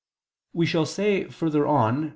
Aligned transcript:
We 0.51 0.65
shall 0.65 0.87
say 0.87 1.25
further 1.25 1.67
on 1.67 1.99
(Q. 2.05 2.09